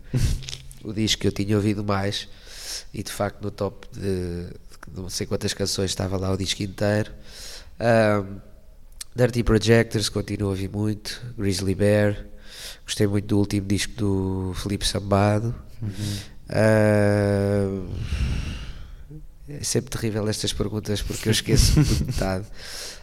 [0.84, 2.28] o disco que eu tinha ouvido mais
[2.94, 6.64] e de facto no top de, de não sei quantas canções estava lá o disco
[6.64, 7.12] inteiro.
[7.80, 8.40] Um,
[9.16, 12.26] Dirty Projectors continuo a ouvir muito, Grizzly Bear,
[12.86, 15.54] gostei muito do último disco do Felipe Sambado.
[15.82, 15.90] Uhum.
[16.50, 17.90] Uh,
[19.50, 22.46] é sempre terrível estas perguntas porque eu esqueço de metade.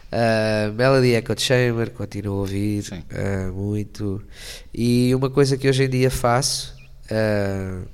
[0.07, 4.21] Uh, Melody Echo Chamber, continuo a ouvir uh, muito.
[4.73, 6.76] E uma coisa que hoje em dia faço
[7.11, 7.87] Uh,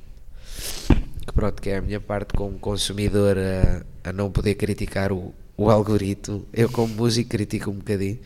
[1.25, 5.33] que pronto, que é a minha parte como consumidor a, a não poder criticar o,
[5.55, 6.45] o algoritmo.
[6.53, 8.19] Eu, como músico, critico um bocadinho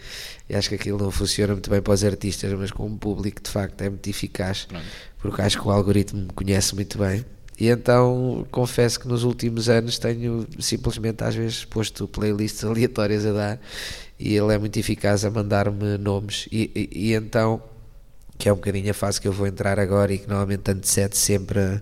[0.50, 3.50] e acho que aquilo não funciona muito bem para os artistas, mas como público, de
[3.50, 4.67] facto, é muito eficaz
[5.19, 7.26] porque acho que o algoritmo me conhece muito bem.
[7.60, 13.32] E então confesso que nos últimos anos tenho simplesmente às vezes posto playlists aleatórias a
[13.32, 13.60] dar
[14.19, 16.47] e ele é muito eficaz a mandar-me nomes.
[16.52, 17.62] E, e, e então
[18.38, 21.17] que é um bocadinho a fase que eu vou entrar agora e que normalmente antecede
[21.17, 21.82] sempre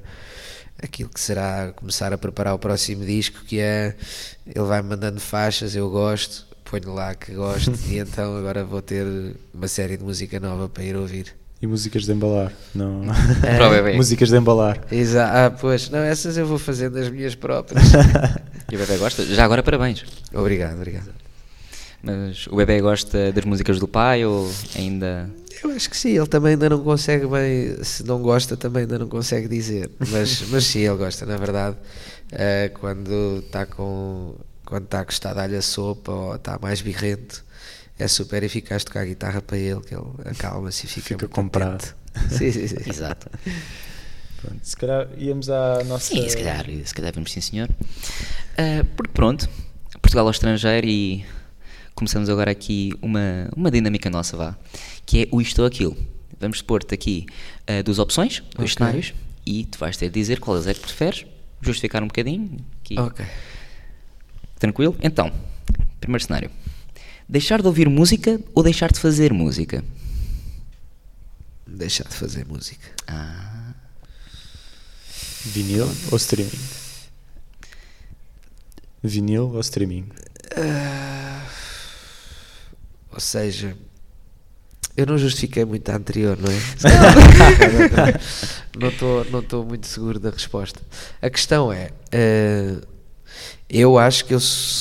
[0.82, 3.96] aquilo que será começar a preparar o próximo disco, que é
[4.46, 9.06] ele vai mandando faixas, eu gosto, ponho lá que gosto e então agora vou ter
[9.54, 11.34] uma série de música nova para ir ouvir.
[11.62, 13.02] E músicas de embalar, não.
[13.42, 13.94] É.
[13.96, 14.82] músicas de embalar.
[14.92, 17.82] Exato, ah, pois, não, essas eu vou fazendo as minhas próprias.
[18.72, 19.26] e o bebê gosta?
[19.26, 20.04] Já agora parabéns.
[20.34, 21.10] Obrigado, obrigado.
[22.04, 25.28] Mas o bebê gosta das músicas do pai ou ainda
[25.70, 29.00] eu acho que sim, ele também ainda não consegue bem, se não gosta, também ainda
[29.00, 29.92] não consegue dizer.
[30.00, 31.78] Mas, mas sim, ele gosta, na verdade.
[32.32, 34.36] Uh, quando está com.
[34.66, 37.46] Quando está a gostar de alho a sopa ou está mais birrento,
[38.00, 41.94] é super eficaz tocar a guitarra para ele, que ele acalma-se e fica, fica comprado.
[42.30, 42.78] Sim, sim, sim.
[42.90, 43.30] Exato.
[44.42, 46.06] Pronto, se calhar íamos à nossa.
[46.06, 47.70] Sim, se calhar, se calhar vamos sim, senhor.
[47.70, 49.48] Uh, porque pronto,
[50.02, 51.26] Portugal ao estrangeiro e
[51.96, 54.58] começamos agora aqui uma, uma dinâmica nossa, vá
[55.06, 55.96] que é o isto ou aquilo.
[56.40, 57.26] Vamos pôr-te aqui
[57.70, 58.86] uh, duas opções, dois okay.
[58.86, 59.14] cenários,
[59.46, 61.26] e tu vais ter de dizer qual é que preferes,
[61.62, 62.58] justificar um bocadinho.
[62.82, 63.00] Aqui.
[63.00, 63.26] Ok.
[64.60, 64.96] Tranquilo?
[65.02, 65.32] Então,
[66.00, 66.52] primeiro cenário.
[67.28, 69.84] Deixar de ouvir música ou deixar de fazer música?
[71.66, 72.88] Deixar de fazer música.
[73.08, 73.74] Ah.
[75.46, 76.52] Vinil ou streaming?
[79.04, 80.08] Vinil ou streaming?
[80.58, 81.25] Uh,
[83.16, 83.76] ou seja,
[84.98, 86.60] eu não justifiquei muito a anterior, não é?
[88.78, 90.82] não estou não muito seguro da resposta.
[91.22, 92.86] A questão é, uh,
[93.70, 94.40] eu acho que eu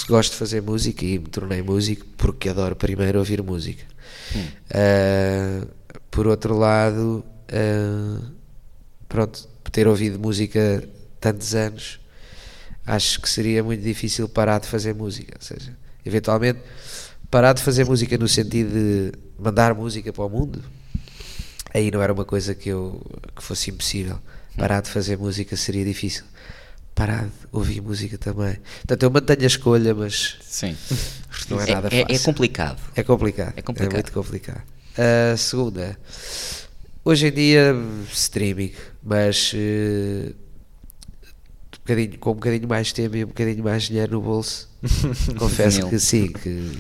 [0.08, 3.84] gosto de fazer música e me tornei músico porque adoro primeiro ouvir música.
[4.34, 4.46] Hum.
[4.70, 5.68] Uh,
[6.10, 8.24] por outro lado, uh,
[9.08, 10.88] pronto, ter ouvido música
[11.20, 12.00] tantos anos,
[12.84, 15.34] acho que seria muito difícil parar de fazer música.
[15.36, 16.60] Ou seja, eventualmente
[17.34, 20.62] parar de fazer música no sentido de mandar música para o mundo,
[21.74, 24.20] aí não era uma coisa que eu que fosse impossível.
[24.56, 26.22] Parar de fazer música seria difícil.
[26.94, 28.56] Parar de ouvir música também.
[28.86, 30.76] Portanto, eu mantenho a escolha, mas Sim.
[31.50, 32.14] não é, É, nada é- fácil.
[32.14, 32.80] é complicado.
[32.94, 33.52] É complicado.
[33.56, 33.94] É complicado.
[33.94, 34.62] muito complicado.
[35.32, 35.98] A segunda,
[37.04, 37.74] hoje em dia,
[38.12, 38.70] streaming,
[39.02, 44.20] mas eh, um bocadinho- com um bocadinho mais tempo e um bocadinho mais dinheiro no
[44.22, 44.70] bolso,
[45.36, 46.78] confesso que sim, que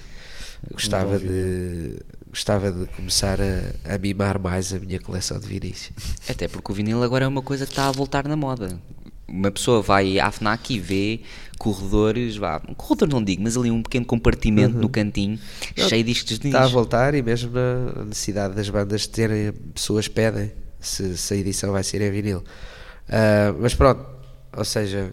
[0.72, 1.98] gostava de,
[2.28, 5.92] gostava de começar a, a mimar mais a minha coleção de vinis.
[6.28, 8.78] Até porque o vinil agora é uma coisa que está a voltar na moda.
[9.26, 11.20] Uma pessoa vai à FNAC e vê
[11.58, 15.38] corredores, vá, um corredor não digo, mas ali um pequeno compartimento no cantinho,
[15.76, 19.08] Não, cheio de discos de Está a voltar e mesmo na necessidade das bandas de
[19.08, 22.44] terem, pessoas pedem se, se a edição vai ser em vinil.
[23.08, 24.04] Ah, mas pronto,
[24.56, 25.12] ou seja,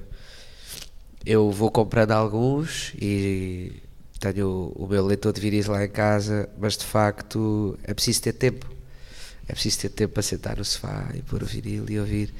[1.25, 3.80] eu vou comprando alguns e
[4.21, 8.33] tenho o, meu leitor de vinis lá em casa, mas de facto é preciso ter
[8.33, 8.69] tempo.
[9.47, 12.33] É preciso ter tempo para sentar no sofá e pôr o vinil e ouvir.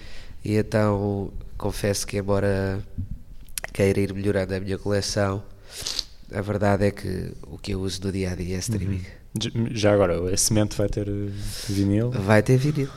[0.46, 2.80] E então confesso que embora
[3.74, 5.44] queira ir melhorando a minha coleção,
[6.34, 9.02] a verdade é que o que eu uso no dia a dia é streaming.
[9.38, 11.30] J- Já agora, a semente vai ter eh,
[11.70, 12.12] vinil.
[12.12, 12.90] Vai ter vinil.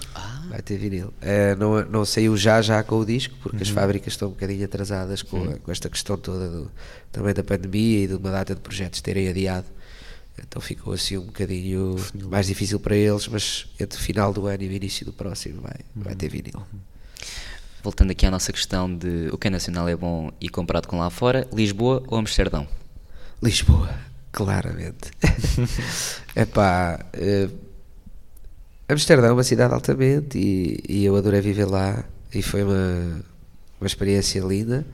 [0.50, 1.12] Vai ter vinil.
[1.20, 4.64] Eh, não, não saiu já já com o disco, porque as fábricas estão um bocadinho
[4.64, 6.70] atrasadas com, a- com esta questão toda do-
[7.12, 9.66] também da pandemia e de uma data de projetos terem adiado.
[10.36, 11.94] Então ficou assim um bocadinho
[12.28, 15.60] mais difícil para eles, mas entre o final do ano e o início do próximo
[15.62, 16.60] vai, vai ter vinil.
[17.82, 20.98] Voltando aqui à nossa questão de o que é nacional é bom e comprado com
[20.98, 22.66] lá fora, Lisboa ou Amsterdão?
[23.42, 23.94] Lisboa,
[24.32, 25.10] claramente.
[26.34, 27.48] Epá, eh,
[28.88, 33.24] Amsterdão é uma cidade altamente e, e eu adorei viver lá e foi uma,
[33.80, 34.86] uma experiência linda.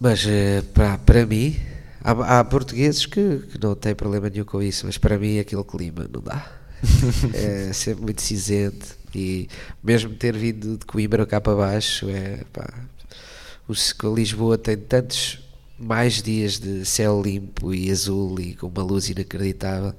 [0.00, 1.56] Mas eh, para, para mim,
[2.02, 5.64] há, há portugueses que, que não têm problema nenhum com isso, mas para mim aquele
[5.64, 6.52] clima não dá.
[7.34, 9.48] é sempre muito cinzento e
[9.82, 12.72] mesmo ter vindo de Coimbra cá para baixo, é pá,
[13.68, 15.40] o Lisboa tem tantos
[15.78, 19.94] mais dias de céu limpo e azul e com uma luz inacreditável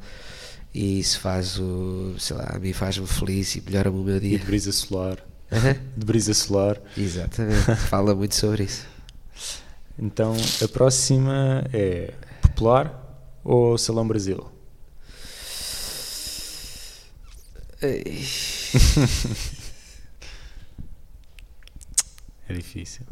[0.73, 4.19] e isso faz o, sei lá, a mim faz-me feliz e melhora-me o meu E
[4.19, 4.39] dia.
[4.39, 5.17] de brisa solar.
[5.97, 6.79] De brisa solar.
[6.95, 8.85] Exatamente, fala muito sobre isso.
[9.97, 14.45] Então, a próxima é Popular ou Salão Brasil?
[22.47, 23.05] É difícil.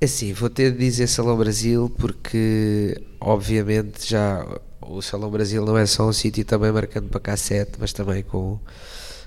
[0.00, 4.46] Assim, vou ter de dizer Salão Brasil porque, obviamente, já
[4.80, 8.60] o Salão Brasil não é só um sítio também marcando para cassete, mas também com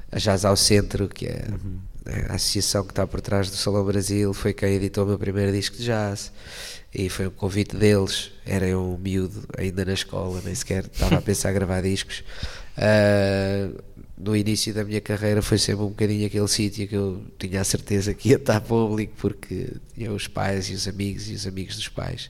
[0.10, 1.46] a Jazz ao Centro, que é
[2.06, 5.20] né, a associação que está por trás do Salão Brasil, foi quem editou o meu
[5.20, 6.32] primeiro disco de jazz
[6.94, 8.32] e foi um convite deles.
[8.46, 12.24] Era eu um miúdo ainda na escola, nem sequer estava a pensar em gravar discos.
[12.78, 13.70] Ah,
[14.24, 17.64] no início da minha carreira foi sempre um bocadinho aquele sítio que eu tinha a
[17.64, 21.76] certeza que ia estar público porque tinha os pais e os amigos e os amigos
[21.76, 22.30] dos pais.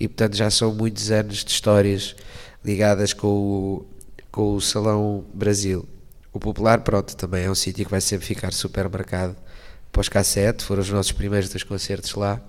[0.00, 2.16] E portanto já são muitos anos de histórias
[2.64, 3.86] ligadas com o,
[4.30, 5.86] com o Salão Brasil.
[6.32, 9.36] O Popular pronto também é um sítio que vai sempre ficar super marcado
[9.92, 12.40] para os cassete, foram os nossos primeiros dois concertos lá.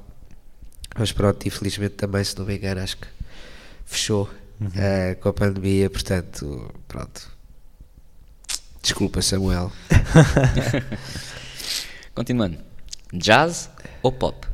[0.98, 3.08] Mas pronto, infelizmente também se não me engano acho que
[3.86, 4.30] fechou
[4.76, 7.39] eh, com a pandemia, portanto pronto
[8.90, 9.72] Desculpa, Samuel.
[12.16, 12.58] Continuando.
[13.14, 13.70] Jazz
[14.02, 14.48] ou pop?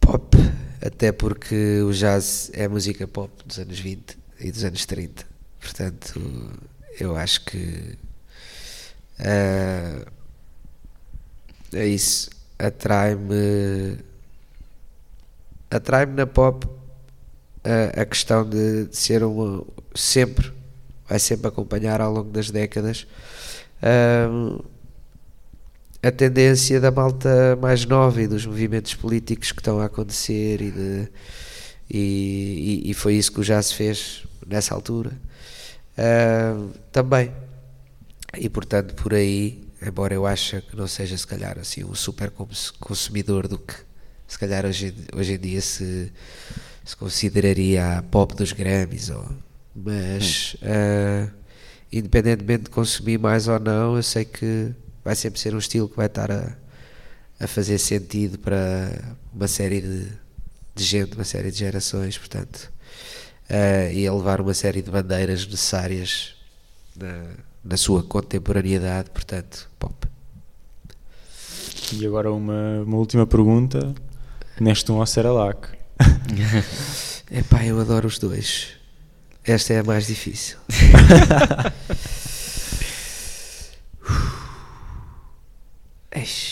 [0.00, 0.36] Pop,
[0.84, 5.24] até porque o jazz é música pop dos anos 20 e dos anos 30.
[5.60, 6.20] Portanto,
[6.98, 7.96] eu acho que
[9.20, 10.04] ah,
[11.72, 12.28] é isso.
[12.58, 13.98] Atrai-me
[15.70, 16.66] atrai-me na pop
[17.62, 20.58] a, a questão de, de ser uma sempre
[21.10, 23.06] vai sempre acompanhar ao longo das décadas.
[23.82, 24.58] Ah,
[26.02, 30.70] a tendência da malta mais nova e dos movimentos políticos que estão a acontecer e,
[30.70, 31.08] de,
[31.90, 35.12] e, e- e foi isso que o jazz fez nessa altura.
[36.90, 37.30] Também.
[38.38, 42.30] E portanto por aí embora eu ache que não seja se calhar assim um super
[42.30, 43.74] cons- consumidor do que
[44.28, 46.12] se calhar hoje, hoje em dia se,
[46.84, 49.26] se consideraria a pop dos Grammys ou,
[49.74, 51.30] mas ah,
[51.92, 54.72] independentemente de consumir mais ou não eu sei que
[55.04, 56.56] vai sempre ser um estilo que vai estar a,
[57.40, 60.08] a fazer sentido para uma série de,
[60.74, 62.70] de gente, uma série de gerações, portanto,
[63.48, 66.34] eh, e a levar uma série de bandeiras necessárias
[66.96, 67.24] na,
[67.64, 70.06] na sua contemporaneidade, portanto, pop.
[71.92, 73.94] E agora uma, uma última pergunta.
[74.60, 75.68] Neste um ao Cerelac.
[77.30, 78.79] Epá, eu adoro os dois.
[79.50, 80.56] Esta é a mais difícil.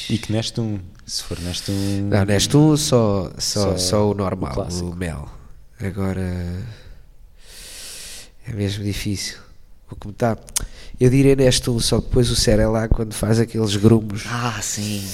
[0.08, 2.08] E que neste um, se for neste um.
[2.08, 4.94] Não, neste um só, só, Só só o o normal, o, clássico.
[4.96, 5.28] mel.
[5.80, 6.64] Agora
[8.46, 9.36] é mesmo difícil.
[9.90, 10.36] O que me tá,
[11.00, 15.04] eu diria neste um, só que depois o Cerelac quando faz aqueles grumos, Ah, sim.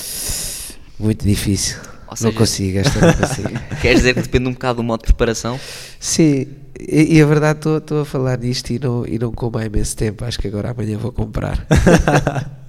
[0.99, 1.78] muito difícil.
[2.20, 3.48] Ou não seja- consigo, esta não consigo.
[3.82, 5.58] Queres dizer que depende um bocado do modo de preparação?
[6.00, 6.46] Sim,
[6.78, 9.96] e, e a verdade estou- a falar nisto e não, e não como há imenso
[9.96, 10.24] tempo.
[10.24, 11.66] Acho que agora amanhã vou comprar.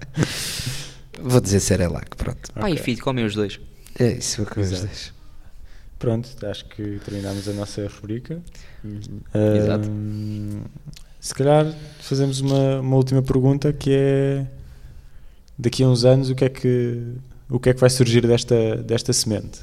[1.21, 2.51] vou dizer Cerelac, pronto.
[2.53, 2.83] Pai e Ok.
[2.83, 3.59] filho comem os dois.
[3.99, 5.13] É isso, vou comer os dois.
[5.97, 8.41] Pronto, acho que terminamos a nossa rubrica.
[8.83, 9.89] Exato.
[11.19, 14.45] Se calhar fazemos uma, uma última pergunta que é
[15.57, 17.01] daqui a uns anos o que é que
[17.49, 19.61] o que é que vai surgir desta, desta semente?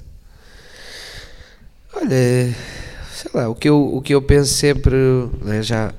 [1.95, 2.55] Olha,
[3.15, 4.95] sei lá, o que eu, o que eu penso sempre,
[5.43, 5.93] né, já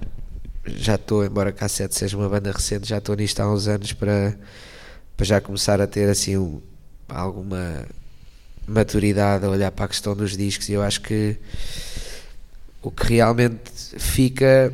[0.66, 3.92] já estou, embora a K7 seja uma banda recente, já estou nisto há uns anos
[3.92, 4.34] para,
[5.18, 6.62] para já começar a ter assim um-
[7.10, 7.86] alguma
[8.68, 11.38] maturidade a olhar para a questão dos discos e eu acho que
[12.82, 14.74] o que realmente fica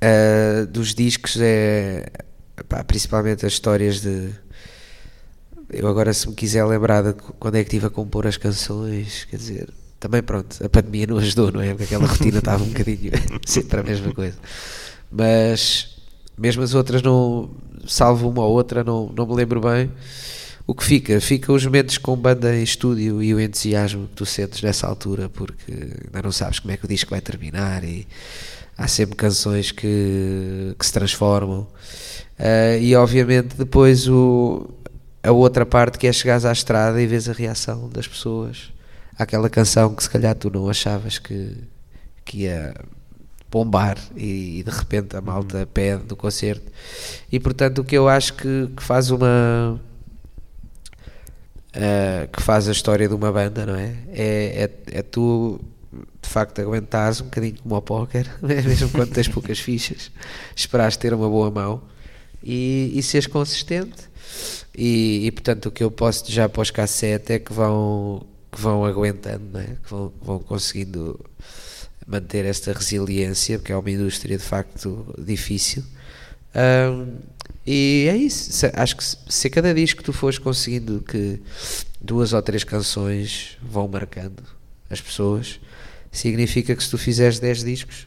[0.00, 2.06] ah, dos discos é
[2.68, 4.30] pá, principalmente as histórias de
[5.74, 9.24] eu agora se me quiser lembrar de quando é que estive a compor as canções,
[9.24, 9.68] quer dizer,
[10.00, 11.70] também pronto, a pandemia não ajudou, não é?
[11.70, 13.12] Porque aquela rotina estava um bocadinho
[13.46, 14.36] sempre a mesma coisa.
[15.10, 15.96] Mas
[16.36, 17.50] mesmo as outras não,
[17.86, 19.90] salvo uma ou outra, não, não me lembro bem.
[20.66, 21.20] O que fica?
[21.20, 25.28] Fica os momentos com banda em estúdio e o entusiasmo que tu sentes nessa altura,
[25.28, 28.06] porque ainda não sabes como é que o disco vai terminar e
[28.76, 31.66] há sempre canções que, que se transformam.
[32.38, 34.68] Ah, e obviamente depois o,
[35.24, 38.72] a outra parte que é chegares à estrada e vês a reação das pessoas
[39.18, 41.56] àquela canção que se calhar tu não achavas que,
[42.24, 42.74] que ia
[43.50, 46.70] bombar e, e de repente a malta pede no concerto.
[47.32, 49.80] E portanto o que eu acho que, que faz uma
[51.74, 53.96] ah, que faz a história de uma banda, não é?
[54.08, 55.60] É, é, é tu
[56.22, 60.10] de facto aguentares um bocadinho como ao póquer, mesmo quando tens poucas fichas,
[60.54, 61.82] esperares ter uma boa mão
[62.42, 64.13] e, e seres consistente.
[64.76, 68.60] E, e, portanto o que eu posso já para os cassete é que vão, que
[68.60, 69.76] vão aguentando, é?
[69.82, 71.18] que vão, vão conseguindo
[72.06, 75.84] manter esta resiliência, porque é uma indústria de facto difícil.
[76.54, 77.16] Ahm,
[77.66, 78.66] e é isso.
[78.74, 81.40] Acho que se, a cada disco tu fores conseguindo que
[82.00, 84.42] duas ou três canções vão marcando
[84.90, 85.58] as pessoas,
[86.12, 88.06] significa que se tu fizeres 10 discos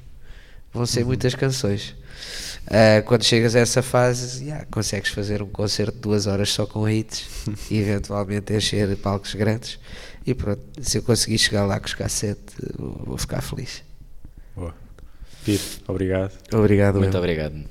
[0.71, 1.95] vão ser muitas canções.
[2.67, 6.65] Uh, quando chegas a essa fase, yeah, consegues fazer um concerto de duas horas só
[6.65, 7.25] com hits
[7.71, 9.79] e eventualmente encher palcos grandes.
[10.25, 13.81] E pronto, se eu conseguir chegar lá com os cassete, vou ficar feliz.
[14.53, 14.75] Boa.
[15.45, 16.33] Pito, obrigado.
[16.51, 16.99] Obrigado.
[16.99, 17.63] Muito obrigado.